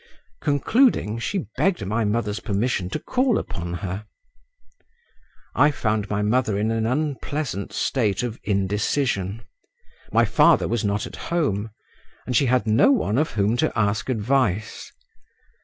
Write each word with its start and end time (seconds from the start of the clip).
Concluding, 0.41 1.19
she 1.19 1.45
begged 1.57 1.85
my 1.85 2.03
mother's 2.03 2.39
permission 2.39 2.89
to 2.89 2.97
call 2.99 3.37
upon 3.37 3.75
her. 3.85 4.07
I 5.53 5.69
found 5.69 6.09
my 6.09 6.23
mother 6.23 6.57
in 6.57 6.71
an 6.71 6.87
unpleasant 6.87 7.71
state 7.71 8.23
of 8.23 8.39
indecision; 8.43 9.43
my 10.11 10.25
father 10.25 10.67
was 10.67 10.83
not 10.83 11.05
at 11.05 11.17
home, 11.29 11.69
and 12.25 12.35
she 12.35 12.47
had 12.47 12.65
no 12.65 12.91
one 12.91 13.19
of 13.19 13.33
whom 13.33 13.55
to 13.57 13.71
ask 13.77 14.09
advice. 14.09 14.91